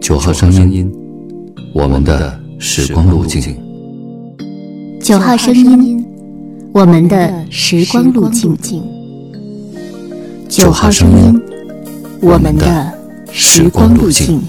[0.00, 0.90] 九号声音，
[1.74, 3.56] 我们的时光路径。
[5.00, 6.04] 九号声音，
[6.72, 8.82] 我们的时光路径。
[10.48, 11.42] 九号声音，
[12.22, 12.98] 我们的
[13.30, 14.40] 时光路径。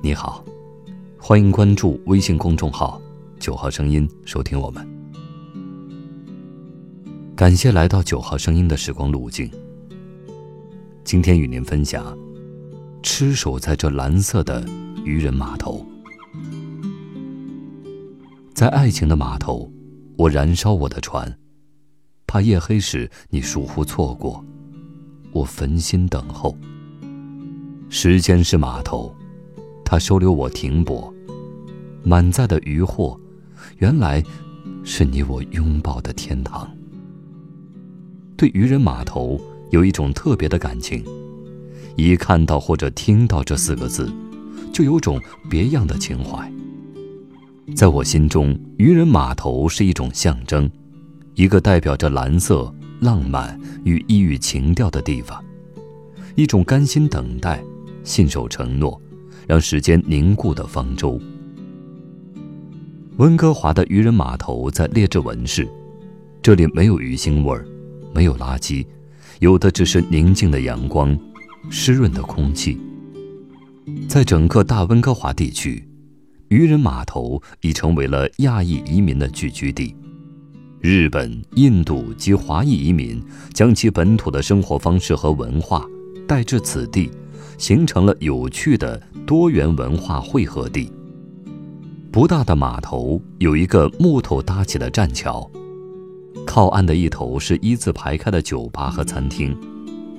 [0.00, 0.42] 你好，
[1.18, 3.00] 欢迎关注微信公众号
[3.44, 4.82] “九号声音”，收听我们。
[7.36, 9.50] 感谢来到九号声音的时光路径。
[11.04, 12.16] 今天与您分享：
[13.02, 14.64] 痴守在这蓝色的
[15.04, 15.84] 渔人码头，
[18.54, 19.70] 在爱情的码头，
[20.16, 21.30] 我燃烧我的船，
[22.26, 24.42] 怕夜黑时你疏忽错过，
[25.32, 26.56] 我焚心等候。
[27.90, 29.14] 时间是码头，
[29.84, 31.12] 它收留我停泊，
[32.02, 33.20] 满载的渔获，
[33.78, 34.22] 原来
[34.82, 36.70] 是你我拥抱的天堂。
[38.36, 39.40] 对渔人码头。
[39.70, 41.02] 有一种特别的感情，
[41.96, 44.08] 一看到或者听到这四个字，
[44.72, 46.48] 就有种别样的情怀。
[47.74, 50.70] 在我心中，渔人码头是一种象征，
[51.34, 55.42] 一个代表着蓝色、浪漫与异域情调的地方，
[56.36, 57.60] 一种甘心等待、
[58.04, 59.00] 信守承诺、
[59.48, 61.20] 让时间凝固的方舟。
[63.18, 65.68] 温哥华的渔人码头在列治文市，
[66.42, 67.64] 这里没有鱼腥味儿，
[68.12, 68.84] 没有垃圾。
[69.38, 71.16] 有的只是宁静的阳光，
[71.70, 72.76] 湿润的空气。
[74.08, 75.86] 在整个大温哥华地区，
[76.48, 79.94] 渔人码头已成为了亚裔移民的聚居地。
[80.80, 85.86] 日本、印度及华裔移民将其本土的生活方式和文化
[86.26, 87.08] 带至此地，
[87.58, 90.90] 形成了有趣的多元文化汇合地。
[92.14, 95.50] 不大的码头有一个木头搭起的栈桥。
[96.46, 99.52] 靠岸的一头是一字排开的酒吧和餐厅，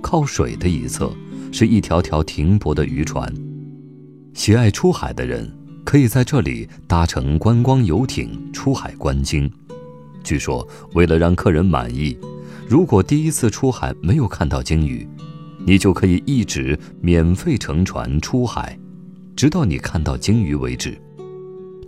[0.00, 1.12] 靠水的一侧
[1.50, 3.28] 是一条条停泊的渔船。
[4.34, 5.52] 喜爱出海的人
[5.84, 9.50] 可以在这里搭乘观光游艇出海观鲸。
[10.22, 10.64] 据说，
[10.94, 12.16] 为了让客人满意，
[12.68, 15.04] 如果第一次出海没有看到鲸鱼，
[15.66, 18.78] 你就可以一直免费乘船出海，
[19.34, 20.96] 直到你看到鲸鱼为止。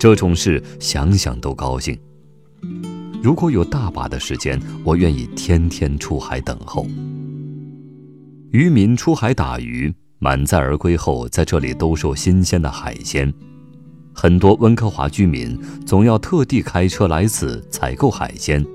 [0.02, 1.96] 这种事想想都高兴。
[3.22, 6.84] 如果有大把的时间，我愿意天天出海等候。
[8.50, 13.32] 渔民出海打鱼，满载而归后，在这里兜售新鲜的海鲜。
[14.12, 18.66] 很多温哥华居民总要特地开车来此采购海鲜，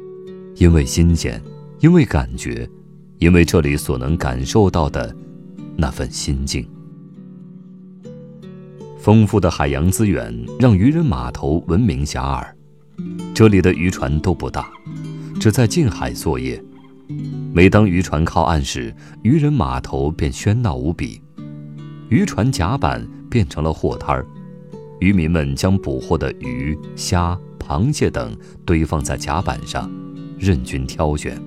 [0.56, 1.44] 因为新鲜，
[1.82, 2.66] 因为感觉，
[3.20, 5.14] 因为这里所能感受到的
[5.76, 6.66] 那份心境。
[9.08, 12.46] 丰富的海洋资源让渔人码头闻名遐迩。
[13.34, 14.70] 这里的渔船都不大，
[15.40, 16.62] 只在近海作业。
[17.54, 21.22] 每当渔船靠岸时，渔人码头便喧闹无比。
[22.10, 24.26] 渔船甲板变成了货摊儿，
[25.00, 28.36] 渔民们将捕获的鱼、虾、螃蟹等
[28.66, 29.90] 堆放在甲板上，
[30.38, 31.42] 任君挑选。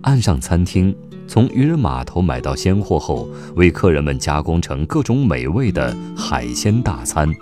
[0.00, 0.92] 岸上餐厅
[1.28, 7.32] 从渔人码头买到鲜货后，为客人们加工成各种美味的海鲜大餐。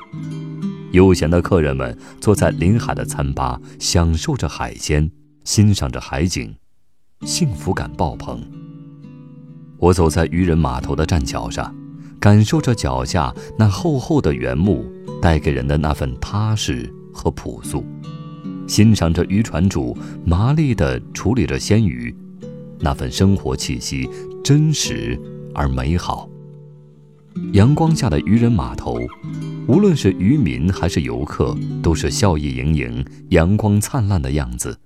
[0.93, 5.11] 悠闲的客人们坐在临海的餐吧，享受着海鲜，
[5.45, 6.55] 欣赏着海景，
[7.23, 8.41] 幸福感爆棚。
[9.79, 11.75] 我走在渔人码头的栈桥上，
[12.19, 14.85] 感受着脚下那厚厚的原木
[15.23, 17.85] 带给人的那份踏实和朴素，
[18.67, 22.15] 欣赏着渔船主麻利地处理着鲜鱼，
[22.81, 24.09] 那份生活气息
[24.43, 25.19] 真实
[25.55, 26.29] 而美好。
[27.53, 28.99] 阳光下的渔人码头。
[29.69, 34.77] 无论是渔民还是游客，都是笑意盈盈、阳光灿烂的样子。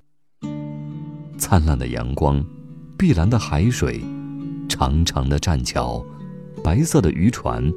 [1.39, 2.45] 灿烂的阳光，
[2.99, 4.03] 碧蓝的海水，
[4.69, 6.05] 长长的栈桥，
[6.63, 7.73] 白色的渔船，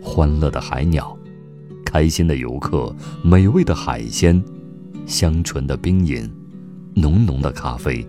[0.00, 1.18] 欢乐的海鸟，
[1.84, 2.94] 开心的游客，
[3.24, 4.40] 美味的海鲜，
[5.04, 6.30] 香醇的冰饮，
[6.94, 8.06] 浓浓的咖啡，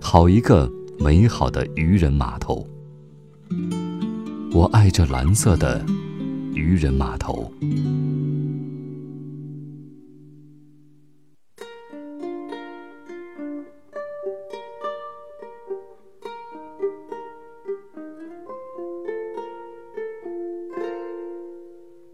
[0.00, 0.68] 好一个
[0.98, 2.66] 美好的渔人码头。
[4.52, 5.84] 我爱这蓝色的。
[6.54, 7.52] 渔人码头。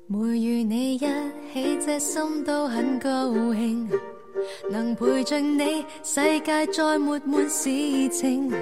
[0.07, 3.89] 每与你一起，这心都很高兴，
[4.71, 7.69] 能陪着你，世界再没闷事
[8.11, 8.53] 情，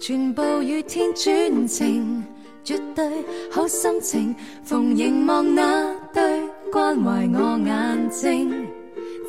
[0.00, 2.24] 全部与天转情。
[2.64, 3.04] 绝对
[3.48, 6.42] 好心情，逢凝望那对
[6.72, 8.52] 关怀我眼睛，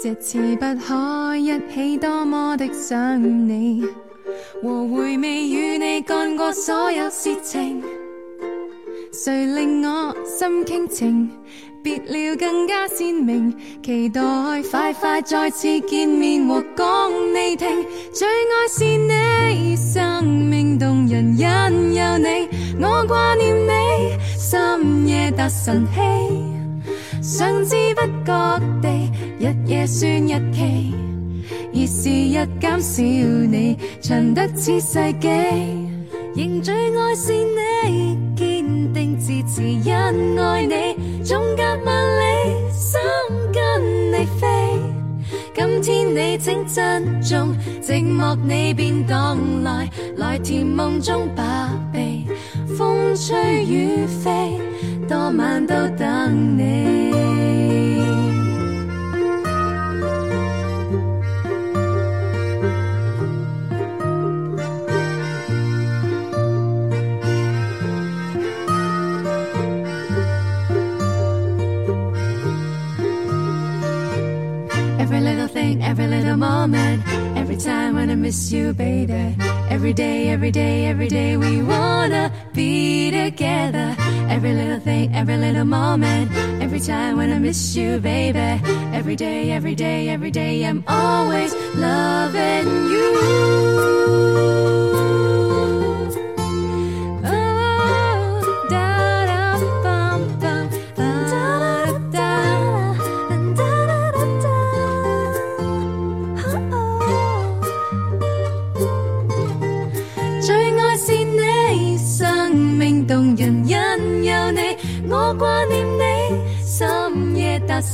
[0.02, 3.86] 这次不可一起，多么的想你，
[4.64, 7.84] 和回味与你干过所有事情，
[9.14, 11.30] 谁令我心倾情？
[11.88, 14.22] 别了更加鲜明，期待
[14.70, 17.66] 快快再次见面和讲你听。
[18.14, 22.50] 最爱是你，生命动人因有你，
[22.84, 29.10] 我挂念你，深夜达晨曦，想知不觉地
[29.40, 30.94] 日夜算日期，
[31.74, 35.30] 而时日减少你，长得似世纪，
[36.36, 38.27] 仍最爱是你。
[39.28, 39.94] 自持因
[40.40, 42.98] 爱你，纵隔万里，心
[43.52, 44.48] 跟你飞。
[45.54, 52.26] 今天你请珍重，寂寞你便荡来，来甜梦中把臂。
[52.78, 54.62] 风吹雨飞，
[55.10, 57.07] 多晚都等你。
[75.00, 77.04] Every little thing, every little moment,
[77.38, 79.36] every time when I miss you, baby.
[79.70, 83.96] Every day, every day, every day, we wanna be together.
[84.30, 88.62] Every little thing, every little moment, every time when I miss you, baby.
[88.94, 94.77] Every day, every day, every day, I'm always loving you.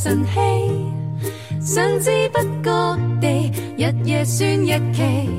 [0.04, 0.36] 晨曦，
[1.62, 5.30] 想知不觉地，日夜算日期，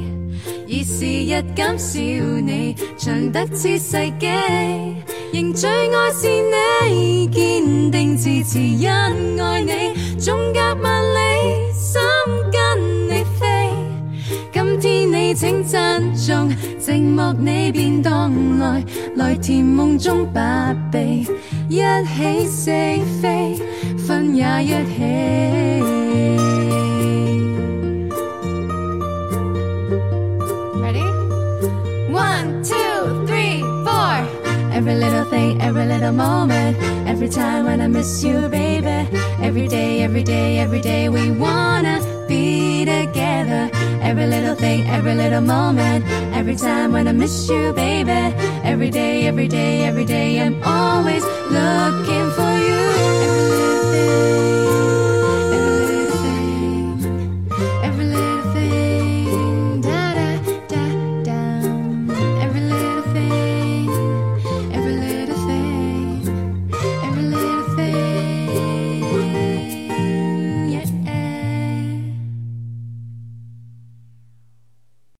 [0.66, 4.26] 而时日减少你，长得似世纪。
[5.34, 6.28] 仍最爱是
[6.88, 12.00] 你，坚定自持因爱你，纵隔万里，心
[12.50, 13.69] 跟你飞。
[14.50, 16.49] 今天你请珍重，
[16.81, 18.82] 寂寞你便当来，
[19.17, 21.26] 来甜梦中把臂，
[21.69, 22.70] 一起四
[23.20, 23.60] 飞。
[24.03, 25.03] 分也一起。
[30.81, 31.06] Ready?
[32.11, 34.39] One, two, three, four.
[34.71, 39.07] Every little thing, every little moment, every time when I miss you, baby.
[39.41, 43.69] Every day, every day, every day, we wanna be together.
[44.01, 48.33] Every little thing, every little moment, every time when I miss you, baby.
[48.63, 52.82] Every day, every day, every day, I'm always looking for you.